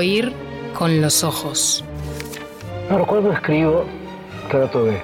[0.00, 0.32] Oír
[0.72, 1.84] con los ojos.
[2.88, 3.84] Ahora, cuando escribo,
[4.50, 4.98] trato de,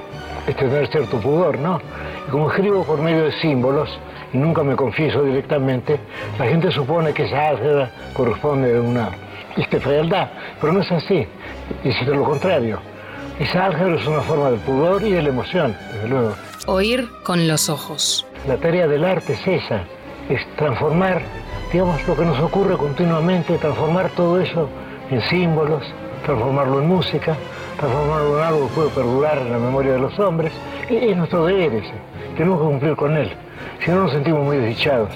[0.55, 1.83] tener cierto pudor, ¿no?
[2.27, 3.91] Y como escribo por medio de símbolos,
[4.33, 6.01] y nunca me confieso directamente,
[6.39, 9.11] la gente supone que esa álgebra corresponde a una
[9.59, 10.31] este, fealdad,
[10.63, 11.27] pero no es así,
[11.85, 12.79] es lo contrario.
[13.39, 16.33] Esa álgebra es una forma de pudor y de la emoción, desde luego.
[16.69, 18.27] Oír con los ojos.
[18.49, 19.83] La tarea del arte es esa,
[20.31, 21.21] es transformar,
[21.71, 24.71] digamos, lo que nos ocurre continuamente, transformar todo eso
[25.11, 25.83] en símbolos,
[26.25, 27.37] transformarlo en música,
[27.79, 30.53] transformarlo en algo que puede perdurar en la memoria de los hombres.
[30.89, 31.95] Es nuestro deber ese,
[32.37, 33.33] tenemos que cumplir con él,
[33.85, 35.11] si no nos sentimos muy desdichados.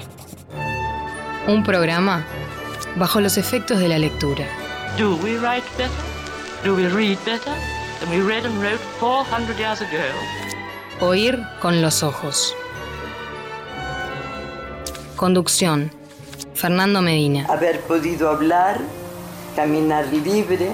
[1.47, 2.23] Un programa
[2.95, 4.45] bajo los efectos de la lectura.
[4.97, 5.91] Do we write better?
[6.63, 7.53] Do we read better?
[8.09, 9.97] we read and wrote 400 years ago.
[10.99, 12.55] Oír con los ojos.
[15.15, 15.91] Conducción.
[16.53, 17.45] Fernando Medina.
[17.49, 18.79] Haber podido hablar,
[19.55, 20.69] caminar libre,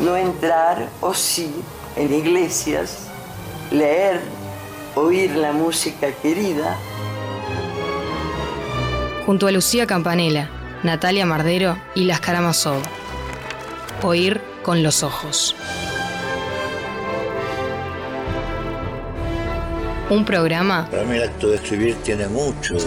[0.00, 1.50] no entrar o sí
[1.96, 3.06] en iglesias,
[3.70, 4.20] leer,
[4.94, 6.76] oír la música querida.
[9.24, 10.50] Junto a Lucía Campanella,
[10.82, 12.80] Natalia Mardero y Las Karamazov.
[14.02, 15.56] Oír con los ojos.
[20.08, 20.88] Un programa.
[20.88, 22.84] Para mí el acto de escribir tiene mucho de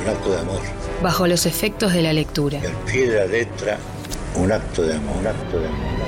[0.00, 0.60] un acto de amor.
[1.02, 2.58] Bajo los efectos de la lectura.
[2.62, 3.78] El pie de la letra,
[4.36, 5.99] un acto de amor, un acto de amor.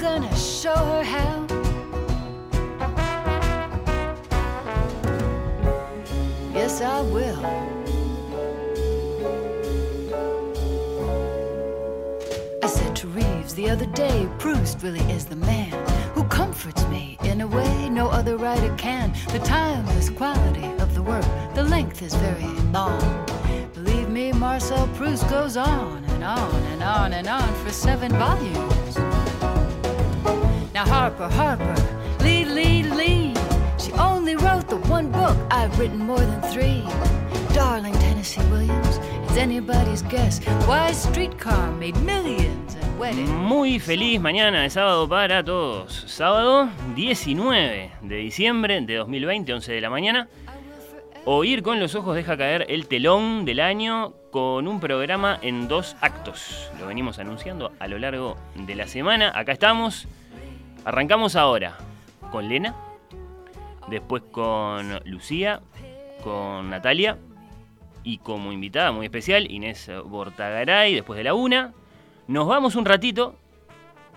[0.00, 1.46] gonna show her how.
[6.54, 7.44] Yes, I will.
[12.62, 15.70] I said to Reeves the other day, Proust really is the man
[16.14, 19.12] who comforts me in a way no other writer can.
[19.32, 23.26] The timeless quality of the work, the length is very long.
[23.74, 28.69] Believe me, Marcel Proust goes on and on and on and on for seven volumes.
[43.26, 46.04] Muy feliz mañana de sábado para todos.
[46.06, 50.28] Sábado 19 de diciembre de 2020, 11 de la mañana.
[51.26, 55.94] Oír con los ojos deja caer el telón del año con un programa en dos
[56.00, 56.70] actos.
[56.80, 59.30] Lo venimos anunciando a lo largo de la semana.
[59.34, 60.08] Acá estamos.
[60.84, 61.76] Arrancamos ahora
[62.30, 62.74] con Lena,
[63.88, 65.60] después con Lucía,
[66.24, 67.18] con Natalia
[68.02, 71.74] y como invitada muy especial Inés Bortagaray después de la una.
[72.28, 73.36] Nos vamos un ratito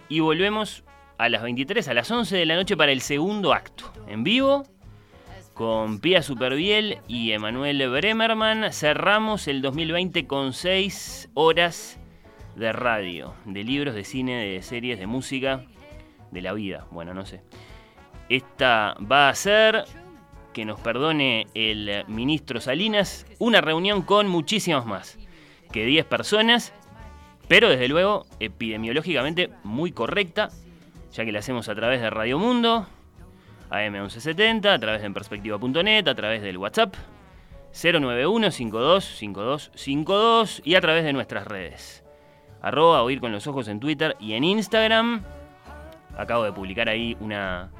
[0.07, 0.83] y volvemos
[1.17, 3.91] a las 23, a las 11 de la noche para el segundo acto.
[4.07, 4.63] En vivo,
[5.53, 11.99] con Pia Superbiel y Emanuel Bremerman, cerramos el 2020 con 6 horas
[12.55, 15.65] de radio, de libros, de cine, de series, de música,
[16.33, 16.87] de la vida.
[16.91, 17.41] Bueno, no sé.
[18.29, 19.85] Esta va a ser,
[20.53, 25.19] que nos perdone el ministro Salinas, una reunión con muchísimas más
[25.71, 26.73] que 10 personas,
[27.47, 30.49] pero desde luego epidemiológicamente muy correcta,
[31.11, 32.87] ya que la hacemos a través de Radio Mundo,
[33.69, 36.95] AM1170, a través de Perspectiva.net, a través del WhatsApp
[37.73, 42.03] 091-525252 y a través de nuestras redes.
[42.61, 45.23] Arroba oír con los ojos en Twitter y en Instagram.
[46.17, 47.71] Acabo de publicar ahí una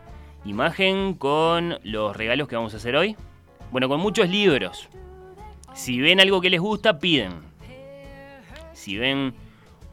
[0.45, 3.15] imagen con los regalos que vamos a hacer hoy.
[3.71, 4.89] Bueno, con muchos libros.
[5.74, 7.33] Si ven algo que les gusta, piden.
[8.74, 9.33] Si ven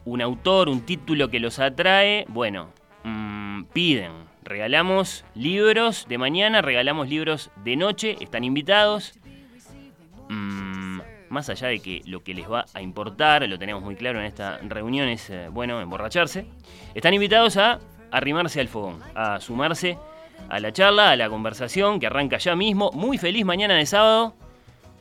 [0.05, 2.69] un autor, un título que los atrae, bueno,
[3.03, 4.11] mm, piden.
[4.43, 9.13] Regalamos libros de mañana, regalamos libros de noche, están invitados.
[10.29, 14.19] Mm, más allá de que lo que les va a importar, lo tenemos muy claro
[14.19, 16.45] en esta reunión, es, eh, bueno, emborracharse.
[16.93, 17.79] Están invitados a
[18.11, 19.97] arrimarse al fogón, a sumarse
[20.49, 22.91] a la charla, a la conversación que arranca ya mismo.
[22.93, 24.33] Muy feliz mañana de sábado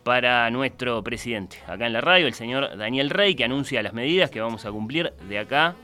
[0.04, 1.58] para nuestro presidente.
[1.66, 4.70] Acá en la radio, el señor Daniel Rey, que anuncia las medidas que vamos a
[4.70, 5.74] cumplir de acá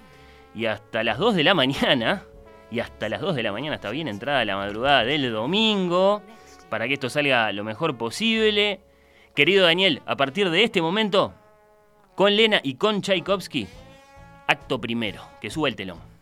[0.54, 2.22] y hasta las 2 de la mañana.
[2.70, 6.22] Y hasta las 2 de la mañana está bien entrada la madrugada del domingo.
[6.68, 8.80] Para que esto salga lo mejor posible.
[9.34, 11.34] Querido Daniel, a partir de este momento,
[12.14, 13.68] con Lena y con Tchaikovsky,
[14.46, 16.15] acto primero, que suba el telón.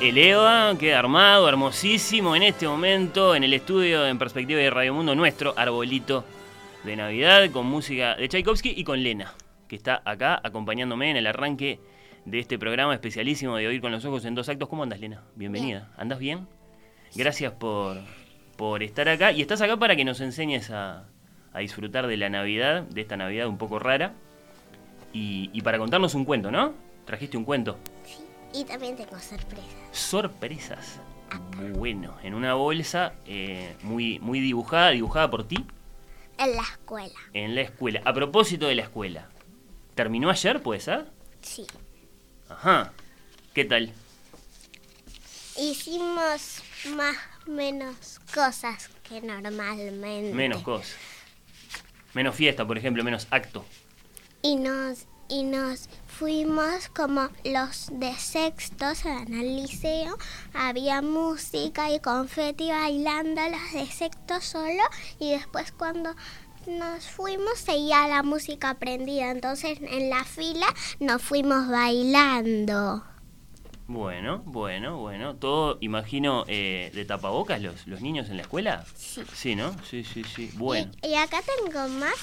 [0.00, 4.94] El EVA queda armado, hermosísimo en este momento en el estudio en perspectiva de Radio
[4.94, 6.24] Mundo, nuestro arbolito
[6.84, 9.34] de Navidad con música de Tchaikovsky y con Lena,
[9.68, 11.80] que está acá acompañándome en el arranque
[12.24, 14.70] de este programa especialísimo de Oír con los Ojos en dos actos.
[14.70, 15.22] ¿Cómo andas, Lena?
[15.34, 15.92] Bienvenida.
[15.98, 16.48] ¿Andas bien?
[17.14, 17.98] Gracias por,
[18.56, 21.04] por estar acá y estás acá para que nos enseñes a,
[21.52, 24.14] a disfrutar de la Navidad, de esta Navidad un poco rara
[25.12, 26.72] y, y para contarnos un cuento, ¿no?
[27.04, 27.76] Trajiste un cuento.
[28.52, 29.64] Y también tengo sorpresas.
[29.92, 31.00] sorpresas.
[31.76, 35.64] Bueno, en una bolsa eh, muy, muy dibujada, dibujada por ti
[36.38, 37.14] En la escuela.
[37.32, 38.02] en la escuela.
[38.04, 39.28] A propósito de la escuela,
[39.94, 41.06] ¿terminó ayer, puede ser?
[41.42, 41.66] Sí.
[42.48, 42.92] Ajá.
[43.54, 43.92] ¿Qué tal?
[45.56, 46.62] Hicimos
[46.96, 47.16] más
[47.46, 50.34] menos cosas que normalmente.
[50.34, 50.96] Menos cosas.
[52.14, 53.64] Menos fiesta, por ejemplo, menos acto.
[54.42, 55.88] Y nos y nos
[56.20, 60.18] fuimos como los de sextos en el liceo.
[60.52, 64.82] Había música y confeti bailando los de sexto solo
[65.18, 66.14] y después cuando
[66.66, 69.30] nos fuimos seguía la música prendida.
[69.30, 70.66] Entonces en la fila
[70.98, 73.09] nos fuimos bailando.
[73.92, 75.34] Bueno, bueno, bueno.
[75.34, 78.84] Todo, imagino, eh, de tapabocas los, los niños en la escuela.
[78.94, 79.22] Sí.
[79.34, 79.72] Sí, ¿no?
[79.82, 80.48] Sí, sí, sí.
[80.54, 80.92] Bueno.
[81.02, 82.14] Y, y acá tengo más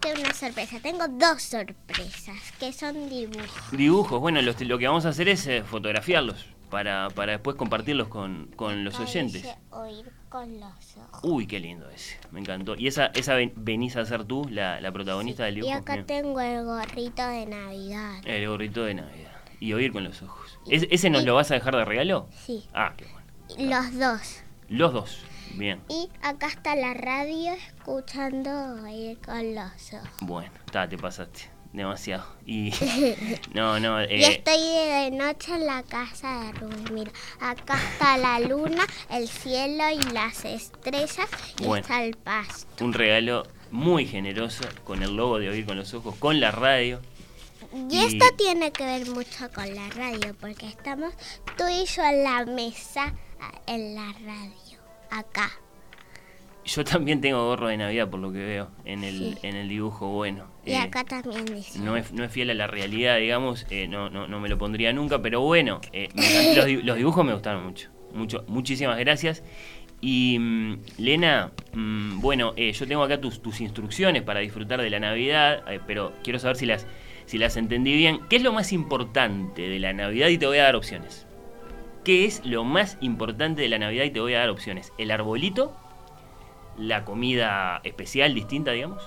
[0.00, 0.80] que una sorpresa.
[0.82, 3.70] Tengo dos sorpresas que son dibujos.
[3.70, 8.08] Dibujos, bueno, los- lo que vamos a hacer es eh, fotografiarlos para, para después compartirlos
[8.08, 9.46] con, con los oyentes.
[9.70, 11.20] Oír con los ojos.
[11.22, 12.74] Uy, qué lindo ese, me encantó.
[12.76, 15.76] ¿Y esa, esa ven- venís a ser tú, la, la protagonista del Y dibujo?
[15.78, 16.06] acá Bien.
[16.06, 18.20] tengo el gorrito de Navidad.
[18.24, 19.31] El gorrito de Navidad.
[19.62, 20.58] Y oír con los ojos.
[20.68, 22.26] ¿Es- ¿Ese nos lo vas a dejar de regalo?
[22.46, 22.64] Sí.
[22.74, 23.70] Ah, qué bueno.
[23.70, 24.40] Los dos.
[24.68, 25.18] Los dos.
[25.54, 25.80] Bien.
[25.88, 28.50] Y acá está la radio escuchando
[28.82, 30.08] Oír con los ojos.
[30.22, 31.42] Bueno, está, te pasaste.
[31.72, 32.24] Demasiado.
[32.44, 32.70] Y.
[33.54, 34.02] No, no.
[34.02, 36.84] Y Eh, estoy de noche en la casa de Rubén.
[36.92, 41.28] Mira, acá está la luna, el cielo y las estrellas.
[41.60, 41.82] Y Bueno.
[41.82, 42.84] está el pasto.
[42.84, 47.00] un regalo muy generoso con el logo de Oír con los ojos, con la radio.
[47.90, 51.14] Y esto tiene que ver mucho con la radio, porque estamos
[51.56, 54.78] tú y yo en la mesa, ah, en la radio,
[55.10, 55.50] acá.
[56.64, 59.38] Yo también tengo gorro de Navidad por lo que veo en el, Sí.
[59.42, 60.46] en el dibujo, bueno.
[60.64, 61.78] Y eh, acá también dice.
[61.80, 64.58] no es, no es fiel a la realidad, digamos, eh, no, no, no me lo
[64.58, 66.08] pondría nunca, pero bueno, eh,
[66.56, 69.42] los, los dibujos me gustaron mucho, mucho muchísimas gracias.
[70.00, 74.90] Y mm, Lena, mm, bueno, eh, yo tengo acá tus, tus instrucciones para disfrutar de
[74.90, 76.86] la Navidad, pero quiero saber si las,
[77.32, 78.20] si las entendí bien.
[78.28, 80.28] ¿Qué es lo más importante de la Navidad?
[80.28, 81.26] Y te voy a dar opciones.
[82.04, 84.04] ¿Qué es lo más importante de la Navidad?
[84.04, 84.92] Y te voy a dar opciones.
[84.98, 85.74] ¿El arbolito?
[86.76, 89.02] ¿La comida especial, distinta, digamos?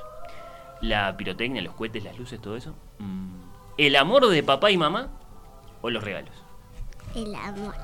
[0.81, 2.73] la pirotecnia, los cohetes, las luces, todo eso.
[2.97, 3.41] Mm.
[3.77, 5.09] ¿El amor de papá y mamá
[5.83, 6.33] o los regalos?
[7.13, 7.75] El amor.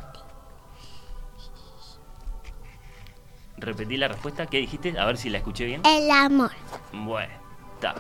[3.58, 4.48] Repetí la respuesta.
[4.48, 4.98] ¿Qué dijiste?
[4.98, 5.82] A ver si la escuché bien.
[5.86, 6.52] El amor.
[6.92, 7.32] Bueno,
[7.76, 7.94] está.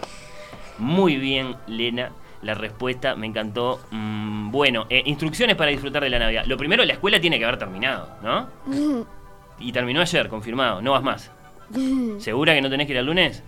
[0.79, 2.11] Muy bien, Lena.
[2.41, 3.79] La respuesta me encantó.
[3.91, 6.45] Mm, bueno, eh, instrucciones para disfrutar de la Navidad.
[6.47, 8.47] Lo primero, la escuela tiene que haber terminado, ¿no?
[9.59, 10.81] Y terminó ayer, confirmado.
[10.81, 11.31] No vas más.
[12.17, 13.43] ¿Segura que no tenés que ir el lunes?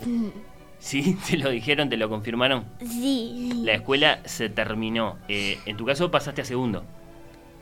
[0.78, 1.18] ¿Sí?
[1.28, 1.88] ¿Te lo dijeron?
[1.88, 2.64] ¿Te lo confirmaron?
[2.80, 3.50] Sí.
[3.64, 5.18] La escuela se terminó.
[5.26, 6.84] Eh, en tu caso pasaste a segundo.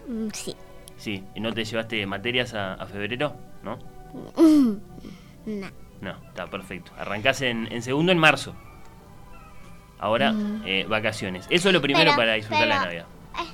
[0.07, 0.55] Mm, Sí.
[0.99, 1.25] Sí.
[1.35, 3.35] ¿Y no te llevaste materias a, a febrero?
[3.63, 3.79] ¿No?
[5.47, 5.69] No.
[6.01, 6.91] No, está perfecto.
[6.99, 8.55] Arrancás en, en segundo en marzo.
[9.99, 10.35] Ahora,
[10.65, 11.47] eh, vacaciones.
[11.51, 13.07] Eso es lo primero Pero- para disfrutar la Navidad.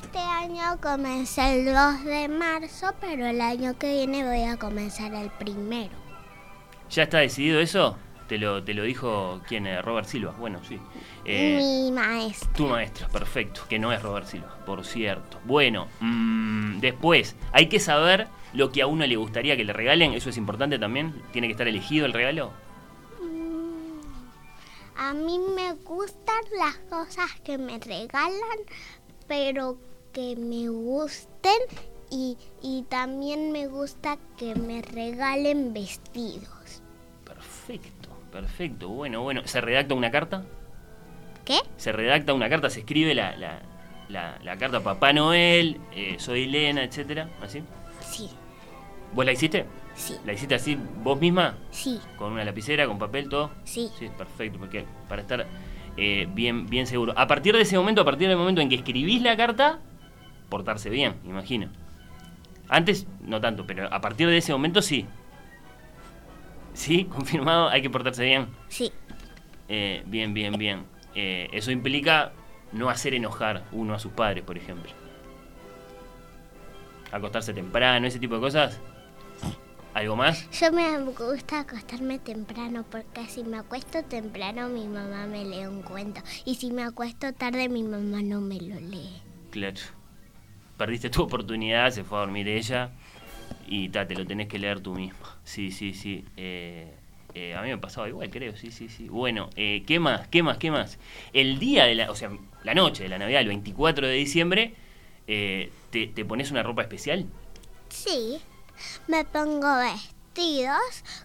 [0.03, 5.13] Este año comencé el 2 de marzo, pero el año que viene voy a comenzar
[5.15, 5.93] el primero.
[6.91, 7.97] ¿Ya está decidido eso?
[8.29, 9.67] ¿Te lo, te lo dijo quién?
[9.67, 10.33] Eh, Robert Silva.
[10.39, 10.79] Bueno, sí.
[11.25, 12.51] Eh, Mi maestro.
[12.55, 15.39] Tu maestro, perfecto, que no es Robert Silva, por cierto.
[15.45, 20.13] Bueno, mm, después, hay que saber lo que a uno le gustaría que le regalen,
[20.13, 21.23] eso es importante también.
[21.33, 22.53] ¿Tiene que estar elegido el regalo?
[24.97, 28.59] A mí me gustan las cosas que me regalan,
[29.27, 29.79] pero
[30.13, 31.59] que me gusten
[32.11, 36.83] y, y también me gusta que me regalen vestidos.
[37.25, 38.89] Perfecto, perfecto.
[38.89, 40.45] Bueno, bueno, ¿se redacta una carta?
[41.45, 41.59] ¿Qué?
[41.77, 43.63] Se redacta una carta, se escribe la, la,
[44.09, 47.63] la- la carta Papá Noel, eh, soy Elena, etcétera, así.
[48.01, 48.31] Sí,
[49.15, 49.65] ¿Vos la hiciste?
[50.03, 51.55] Sí, ¿La hiciste así vos misma?
[51.71, 53.51] sí, ¿Con una lapicera, con papel, todo?
[53.65, 53.89] sí.
[53.99, 55.47] Sí, perfecto, porque para estar
[55.97, 57.13] eh, bien, bien seguro.
[57.17, 59.79] A partir de ese momento, a partir del momento en que escribís la carta,
[60.49, 61.69] portarse bien, imagino.
[62.69, 65.07] Antes, no tanto, pero a partir de ese momento sí.
[66.75, 68.47] Sí, confirmado, hay que portarse bien.
[68.69, 68.91] Sí,
[69.69, 70.85] Eh, bien, bien, bien.
[71.15, 72.33] Eh, eso implica
[72.73, 74.91] no hacer enojar uno a sus padres, por ejemplo.
[77.11, 78.81] Acostarse temprano, ese tipo de cosas.
[79.95, 80.49] ¿Algo más?
[80.59, 85.83] yo me gusta acostarme temprano porque si me acuesto temprano mi mamá me lee un
[85.83, 89.21] cuento y si me acuesto tarde mi mamá no me lo lee.
[89.51, 89.81] Claro.
[90.79, 92.93] Perdiste tu oportunidad, se fue a dormir ella
[93.69, 95.19] y ta, te lo tenés que leer tú mismo.
[95.45, 96.25] Sí, sí, sí.
[96.39, 96.95] Eh,
[97.35, 99.09] eh, a mí me pasaba igual, creo, sí, sí, sí.
[99.09, 100.27] Bueno, eh, ¿qué más?
[100.29, 100.57] ¿Qué más?
[100.57, 100.99] ¿Qué más?
[101.35, 102.31] El día de la, o sea,
[102.65, 104.75] la noche de la Navidad, el 24 de diciembre,
[105.27, 107.27] eh, ¿te, te pones una ropa especial?
[107.91, 108.41] Sí,
[109.09, 110.79] me pongo vestidos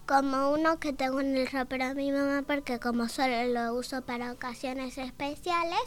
[0.06, 4.02] como uno que tengo en el ropero de mi mamá porque como solo lo uso
[4.02, 5.80] para ocasiones especiales,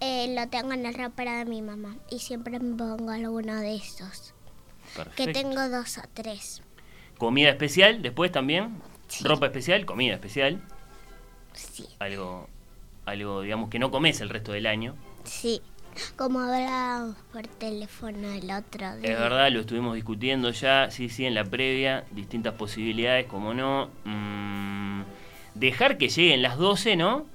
[0.00, 3.76] eh, lo tengo en el ropero de mi mamá y siempre me pongo alguno de
[3.76, 4.34] esos,
[5.16, 6.62] que tengo dos o tres.
[7.18, 8.80] Comida especial, después también.
[9.08, 9.24] Sí.
[9.24, 10.60] Ropa especial, comida especial.
[11.52, 12.48] Sí, Algo,
[13.04, 14.94] algo, digamos, que no comes el resto del año.
[15.24, 15.60] sí,
[16.16, 19.12] como hablábamos por teléfono el otro día.
[19.12, 23.90] Es verdad, lo estuvimos discutiendo ya, sí, sí, en la previa, distintas posibilidades, como no.
[24.04, 25.02] mm,
[25.54, 27.26] dejar que lleguen las 12, ¿no?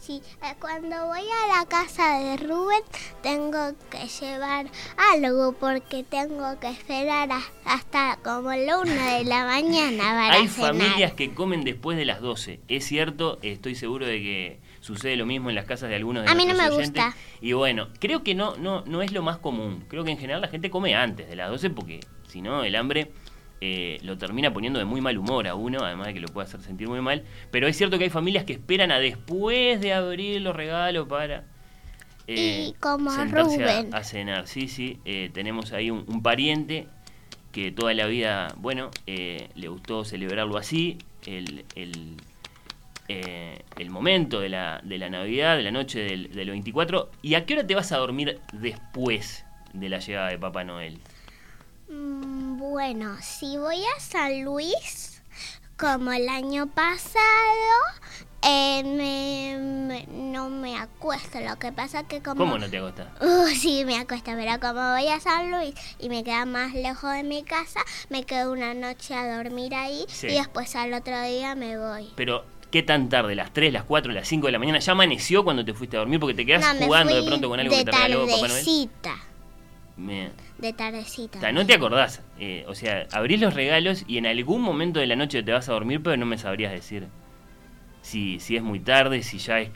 [0.00, 2.82] Sí, eh, cuando voy a la casa de Rubén
[3.22, 4.66] tengo que llevar
[5.12, 7.28] algo porque tengo que esperar
[7.64, 10.74] hasta como la una de la mañana para Hay cenar.
[10.74, 15.26] familias que comen después de las 12, es cierto, estoy seguro de que sucede lo
[15.26, 16.88] mismo en las casas de algunos de A mí no me oyentes.
[17.04, 17.14] gusta.
[17.40, 20.40] Y bueno, creo que no, no, no es lo más común, creo que en general
[20.40, 23.10] la gente come antes de las 12 porque si no el hambre
[23.60, 26.46] eh, lo termina poniendo de muy mal humor a uno, además de que lo puede
[26.48, 27.24] hacer sentir muy mal.
[27.50, 31.44] Pero es cierto que hay familias que esperan a después de abrir los regalos para...
[32.26, 33.92] eh, Y como a- Rubén.
[33.94, 34.46] A, cenar.
[34.46, 36.86] Sí, sí, eh, tenemos ahí un, un pariente
[37.52, 42.14] que toda la vida, bueno, eh, le gustó celebrarlo así, el, el,
[43.08, 47.10] eh, el momento de la, de la Navidad, de la noche del, del 24.
[47.22, 51.00] ¿Y a qué hora te vas a dormir después de la llegada de Papá Noel?
[51.88, 55.22] Mm, Bueno, si voy a San Luis,
[55.78, 57.22] como el año pasado,
[58.40, 62.36] Eh, me- me- no me acuesto, lo que pasa que como...
[62.36, 63.08] ¿Cómo no te acostás?
[63.20, 67.12] Uh, sí, me acuesto, pero como voy a San Luis y me queda más lejos
[67.14, 70.28] de mi casa, me quedo una noche a dormir ahí Sí.
[70.28, 72.12] y después al otro día me voy.
[72.14, 73.34] Pero, ¿qué tan tarde?
[73.34, 74.78] ¿Las 3, las 4, las 5 de la mañana?
[74.78, 76.20] ¿Ya amaneció cuando te fuiste a dormir?
[76.20, 78.36] Porque te quedas No, me jugando de pronto con algo de que te regaló Papá
[78.36, 78.48] Noel.
[78.50, 79.16] tardecita,
[79.96, 80.32] Bien.
[80.58, 81.38] de tardecita.
[81.38, 82.22] O sea, no te acordás.
[82.38, 85.68] eh, o sea, abrís los regalos y en algún momento de la noche te vas
[85.68, 87.06] a dormir, pero no me sabrías decir
[88.02, 89.70] si, si es muy tarde, si ya es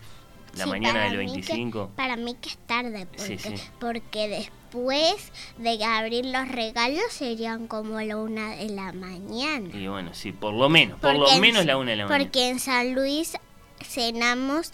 [0.57, 1.91] la Sí, mañana del mí que- 25.
[1.97, 3.65] para mí que es tarde, Sí, porque, sí.
[3.81, 9.69] porque después de abrir los regalos serían como la una de la mañana.
[9.77, 12.07] Y bueno, sí, por lo menos, por Porque lo en- menos la una de la
[12.07, 12.25] mañana.
[12.25, 13.37] Porque en San Luis
[13.85, 14.73] cenamos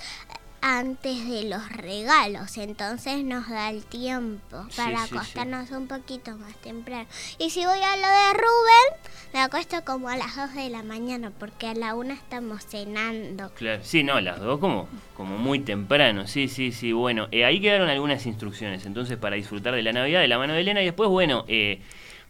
[0.61, 5.17] antes de los regalos, entonces nos da el tiempo para sí, sí.
[5.17, 7.07] acostarnos un poquito más temprano.
[7.39, 10.83] Y si voy a lo de Rubén, me acuesto como a las 2 de la
[10.83, 13.51] mañana, porque a la una estamos cenando.
[13.55, 17.61] Claro, sí, no, las dos como, como muy temprano, sí, sí, sí, bueno, eh, ahí
[17.61, 20.87] quedaron algunas instrucciones, entonces para disfrutar de la Navidad de la mano de Elena y
[20.87, 21.81] después, bueno, eh,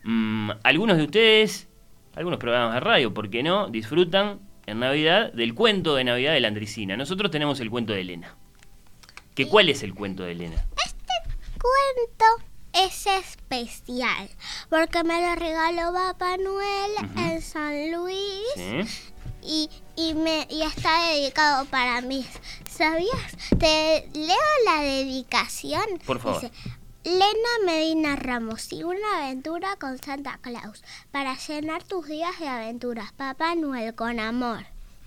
[0.04, 1.68] mm, algunos de ustedes,
[2.14, 3.68] algunos programas de radio, ¿por qué no?
[3.68, 6.96] Disfrutan en Navidad del cuento de Navidad de la Andricina.
[6.96, 8.37] Nosotros tenemos el cuento de Elena.
[9.34, 10.64] ¿Que ¿Cuál es el cuento de Elena?
[11.58, 12.25] cuento
[12.72, 14.28] es especial
[14.68, 18.80] porque me lo regaló Papá Noel en San Luis ¿Sí?
[19.42, 22.25] y, y, me, y está dedicado para mí.
[22.68, 23.37] ¿Sabías?
[23.58, 25.82] Te leo la dedicación.
[26.06, 26.42] Por favor.
[26.42, 26.52] Dice,
[27.05, 33.12] Lena Medina Ramos y una aventura con Santa Claus para llenar tus días de aventuras.
[33.12, 34.64] Papá Noel con amor.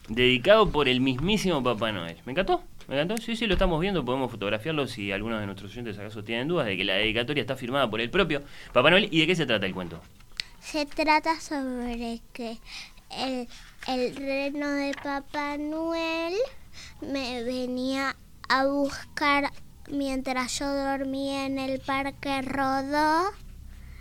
[0.08, 2.18] Dedicado por el mismísimo Papá Noel.
[2.26, 2.64] ¿Me encantó?
[2.88, 3.18] ¿Me encantó?
[3.18, 6.66] Sí, sí, lo estamos viendo, podemos fotografiarlo si algunos de nuestros oyentes acaso tienen dudas
[6.66, 9.10] de que la dedicatoria está firmada por el propio Papá Noel.
[9.12, 10.02] ¿Y de qué se trata el cuento?
[10.62, 12.58] Se trata sobre que
[13.12, 13.48] el,
[13.88, 16.36] el reno de Papá Noel
[17.02, 18.16] me venía
[18.48, 19.52] a buscar
[19.90, 23.32] mientras yo dormía en el Parque Rodó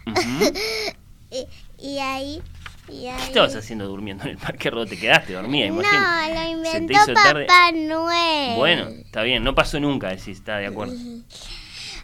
[1.30, 1.46] y,
[1.78, 2.42] y ahí...
[2.88, 4.84] Y ahí ¿Qué estabas haciendo durmiendo en el parque Rodó?
[4.86, 6.00] Te quedaste dormida, imagino.
[6.00, 6.94] no, lo inventó.
[7.14, 8.56] Papá Noel.
[8.56, 10.94] Bueno, está bien, no pasó nunca, decís, está de acuerdo.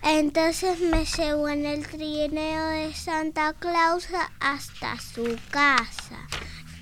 [0.03, 4.07] Entonces me llevó en el trineo de Santa Claus
[4.39, 6.19] hasta su casa.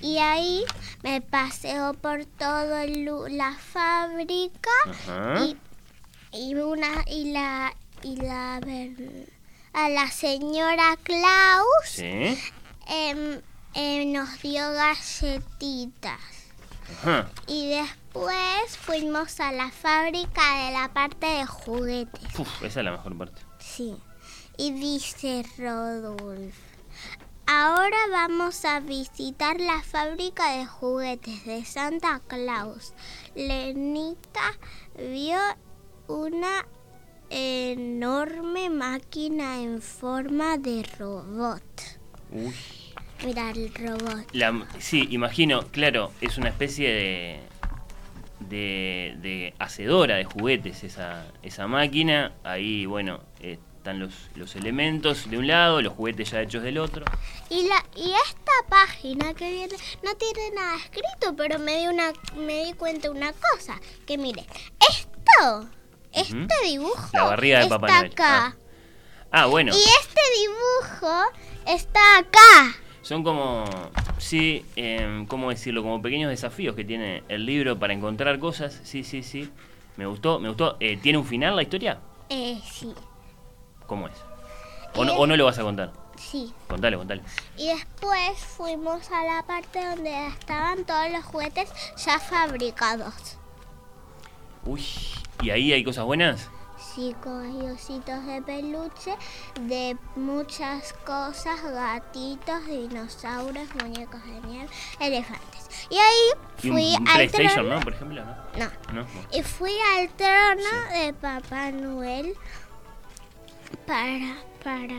[0.01, 0.63] Y ahí
[1.01, 5.45] me paseó por lu- la fábrica Ajá.
[5.45, 5.57] y,
[6.35, 8.59] y una y la y la
[9.73, 12.37] a la señora Claus Sí.
[12.87, 13.41] em,
[13.73, 16.19] em, nos dio galletitas.
[17.01, 17.29] Ajá.
[17.47, 22.39] Y después fuimos a la fábrica de la parte de juguetes.
[22.39, 23.41] Uf, esa es la mejor parte.
[23.59, 23.95] Sí.
[24.57, 26.61] Y dice Rodolfo.
[27.47, 32.93] Ahora vamos a visitar la fábrica de juguetes de Santa Claus.
[33.35, 34.53] Lenita
[34.97, 35.37] vio
[36.07, 36.65] una
[37.29, 41.63] enorme máquina en forma de robot.
[42.31, 42.53] Uy.
[43.25, 44.27] Mira el robot.
[44.33, 47.39] La- sí, imagino, claro, es una especie de,
[48.41, 52.33] de, de hacedora de juguetes esa, esa máquina.
[52.43, 56.77] Ahí, bueno, eh, están los, los elementos de un lado, los juguetes ya hechos del
[56.77, 57.05] otro.
[57.49, 62.11] Y la y esta página que viene no tiene nada escrito, pero me di una
[62.35, 64.45] me di cuenta una cosa, que mire,
[64.89, 65.69] esto,
[66.15, 68.11] este dibujo La barriga de está Papá Noel.
[68.11, 68.57] acá.
[69.31, 71.13] Ah, bueno, Y este dibujo
[71.67, 72.75] está acá.
[73.01, 73.65] son como,
[74.17, 75.83] sí, em, ¿cómo decirlo?
[75.83, 78.79] Como pequeños desafíos que tiene el libro para encontrar cosas.
[78.83, 79.51] Sí, sí, sí.
[79.97, 80.77] Me gustó, me gustó.
[80.79, 81.99] Eh, ¿Tiene un final la historia?
[82.29, 82.93] Eh, sí,
[83.87, 84.15] ¿Cómo es?
[84.95, 85.91] ¿O no, o no lo vas a contar?
[86.17, 86.53] sí.
[86.67, 87.21] Contale, contale.
[87.57, 93.37] Y después fuimos a la parte donde estaban todos los juguetes ya fabricados.
[94.65, 94.83] Uy,
[95.41, 96.49] ¿y ahí hay cosas buenas?
[96.77, 99.15] Sí, con ositos de peluche,
[99.61, 104.69] de muchas cosas, gatitos, dinosaurios, muñecos de nieve,
[104.99, 105.69] elefantes.
[105.89, 106.31] Y ahí
[106.63, 107.75] Y un, fui un al PlayStation, trono.
[107.75, 107.81] ¿no?
[107.81, 108.35] Por ejemplo, ¿no?
[108.57, 108.71] No.
[108.93, 109.01] ¿No?
[109.01, 109.07] No.
[109.31, 112.33] Y fui al trono de Papá Noel
[113.87, 114.95] para, para,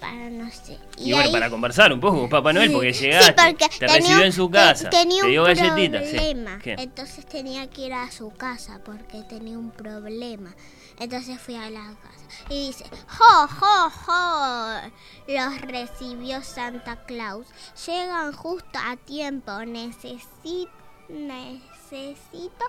[0.00, 0.78] para no sé.
[0.96, 3.68] Y, bueno, ahí- para conversar un poco con Papá Noel, Sí, porque sí, llegaste, porque
[3.68, 6.04] te tenía- recibió en su te- casa, tenía te dio un galletitas.
[6.08, 6.16] sí.
[6.16, 6.58] problema.
[6.64, 10.54] Entonces tenía que ir a su casa porque tenía un problema.
[11.00, 14.90] Entonces fui a la casa y dice, ¡Jo, jo, jo!
[15.28, 17.46] Los recibió Santa Claus.
[17.86, 19.52] Llegan justo a tiempo.
[19.64, 20.68] Necesito,
[21.08, 22.64] necesito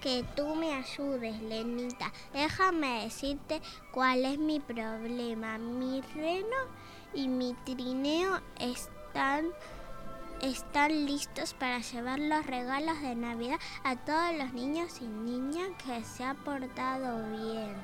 [0.00, 2.12] que tú me ayudes, Lenita.
[2.32, 3.60] Déjame decirte
[3.92, 5.58] cuál es mi problema.
[5.58, 6.56] Mi reno
[7.14, 9.46] y mi trineo están
[10.42, 16.04] están listos para llevar los regalos de Navidad a todos los niños y niñas que
[16.04, 17.74] se ha portado bien.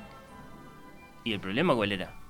[1.24, 2.23] ¿Y el problema cuál era?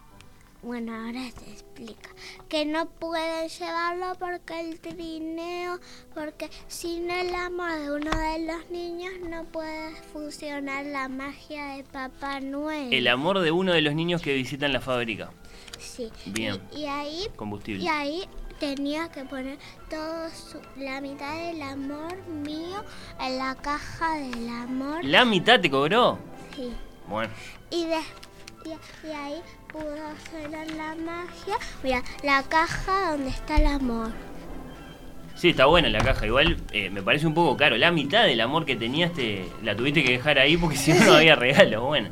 [0.65, 2.09] Bueno, ahora se explica.
[2.49, 5.79] Que no pueden llevarlo porque el trineo,
[6.15, 11.85] porque sin el amor de uno de los niños no puede funcionar la magia de
[11.85, 12.93] Papá Noel.
[12.95, 15.31] El amor de uno de los niños que visitan la fábrica.
[15.79, 16.11] Sí.
[16.27, 16.61] Bien.
[16.73, 17.83] Y, y ahí Combustible.
[17.85, 18.23] y ahí
[18.59, 19.59] tenía que poner
[19.91, 22.83] todo su- la mitad del amor mío
[23.21, 25.05] en la caja del amor.
[25.05, 26.19] ¿La mitad te cobró?
[26.57, 26.73] Sí.
[27.07, 27.31] Bueno,
[27.71, 27.99] Y, de,
[28.65, 31.57] y, y ahí pudo hacer la magia.
[31.83, 34.11] Mira, la caja donde está el amor.
[35.37, 36.27] sí, está buena la caja.
[36.27, 37.77] Igual eh, me parece un poco caro.
[37.77, 41.05] La mitad del amor que tenías te, la tuviste que dejar ahí porque si no,
[41.05, 41.83] no había regalo.
[41.87, 42.11] Bueno,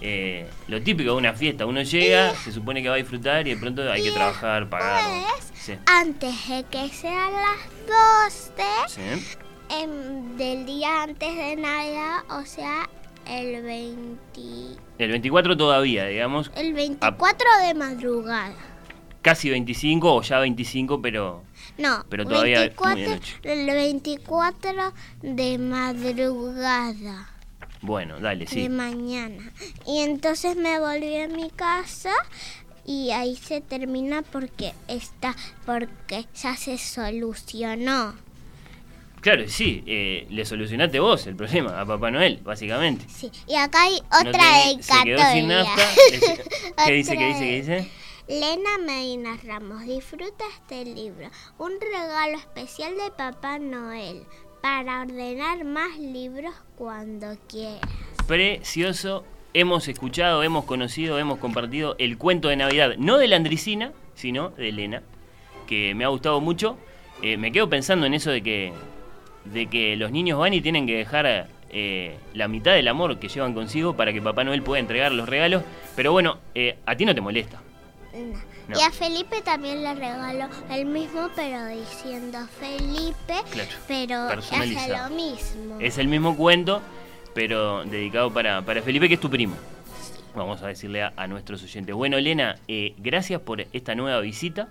[0.00, 1.66] eh, lo típico de una fiesta.
[1.66, 5.02] Uno llega, se supone que va a disfrutar y de pronto hay que trabajar, pagar.
[5.54, 5.74] Sí.
[5.86, 9.36] antes de que sean las 12 Sí.
[9.70, 12.88] em, del día antes de Navidad, o sea,
[13.26, 14.20] el 20,
[14.98, 16.50] El 24 todavía, digamos.
[16.56, 18.54] el 24 de madrugada.
[19.22, 21.44] Casi 25 o ya 25, pero
[21.78, 23.36] No, Pero todavía muy de 24, noche.
[23.44, 27.28] el 24 de madrugada.
[27.82, 28.68] bueno, dale, de sí.
[28.68, 29.52] mañana.
[29.86, 32.12] Y entonces me volví a mi casa
[32.84, 38.14] y ahí se termina porque está, porque ya se solucionó.
[39.22, 43.04] Claro, sí, eh, le solucionaste vos el problema a Papá Noel, básicamente.
[43.08, 43.30] Sí.
[43.46, 45.64] Y acá hay No otra tenés- se quedó sin dedicatoria.
[45.64, 45.82] nafta.
[46.12, 47.90] Es- ¿Qué dice, qué dice, qué dice?
[48.28, 54.24] Lena Medina Ramos, disfruta este libro, un regalo especial de Papá Noel
[54.60, 57.80] para ordenar más libros cuando quieras.
[58.26, 59.24] Precioso.
[59.54, 64.48] Hemos escuchado, hemos conocido, hemos compartido el cuento de Navidad, no de la Andricina, sino
[64.50, 65.02] de Elena,
[65.66, 66.78] que me ha gustado mucho.
[67.22, 68.72] Eh, me quedo pensando en eso de que,
[69.44, 73.28] de que los niños van y tienen que dejar eh, la mitad del amor que
[73.28, 75.62] llevan consigo para que Papá Noel pueda entregar los regalos.
[75.96, 77.60] Pero bueno, eh, a ti no te molesta.
[78.14, 78.52] No.
[78.68, 78.78] No.
[78.78, 85.10] Y a Felipe también le regaló el mismo, pero diciendo Felipe, Claro, pero hace lo
[85.10, 85.80] mismo.
[85.80, 86.80] Es el mismo cuento,
[87.34, 89.56] pero dedicado para, para Felipe, que es tu primo.
[90.36, 91.92] Vamos a decirle a, a nuestros oyentes.
[91.94, 94.68] Bueno, Elena, eh, gracias por esta nueva visita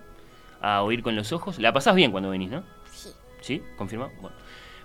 [0.61, 1.59] a Oír con los Ojos.
[1.59, 2.63] La pasás bien cuando venís, ¿no?
[2.93, 3.09] Sí.
[3.41, 3.61] ¿Sí?
[3.77, 4.11] ¿Confirmado?
[4.21, 4.35] Bueno,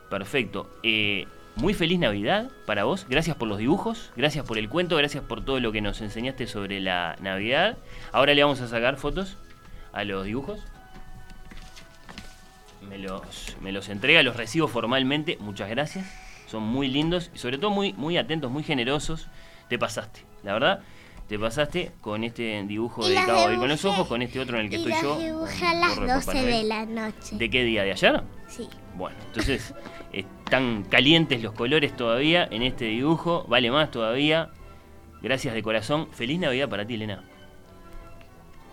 [0.08, 0.68] perfecto.
[0.82, 3.06] Eh, muy feliz Navidad para vos.
[3.08, 6.46] Gracias por los dibujos, gracias por el cuento, gracias por todo lo que nos enseñaste
[6.46, 7.78] sobre la Navidad.
[8.12, 9.38] Ahora le vamos a sacar fotos
[9.92, 10.60] a los dibujos.
[12.88, 15.38] Me los, me los entrega, los recibo formalmente.
[15.40, 16.06] Muchas gracias.
[16.46, 19.26] Son muy lindos y sobre todo muy, muy atentos, muy generosos.
[19.68, 20.80] Te pasaste, la verdad.
[21.28, 24.38] Te pasaste con este dibujo Y dedicado a Oír con los dibujé- Ojos, con este
[24.38, 25.18] otro en el que y estoy las yo.
[25.18, 27.36] dibujé a las gorro de Papá 12 de la noche.
[27.36, 27.82] ¿De qué día?
[27.82, 28.22] ¿De ayer?
[28.48, 28.68] Sí.
[28.94, 29.74] Bueno, entonces
[30.12, 34.50] están calientes los colores todavía en este dibujo, vale más todavía.
[35.20, 36.08] Gracias de corazón.
[36.12, 37.24] Feliz Navidad para ti, Elena.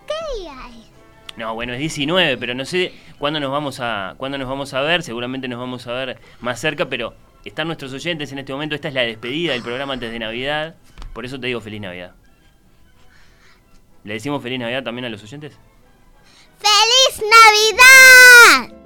[0.06, 1.36] ¿Qué día es?
[1.36, 4.80] No, bueno, es 19, pero no sé cuándo nos vamos a cuándo nos vamos a
[4.82, 7.14] ver, seguramente nos vamos a ver más cerca, pero
[7.44, 10.76] están nuestros oyentes en este momento, esta es la despedida del programa antes de Navidad,
[11.12, 12.14] por eso te digo feliz Navidad.
[14.04, 15.58] ¿Le decimos feliz Navidad también a los oyentes?
[16.58, 18.83] ¡Feliz Navidad!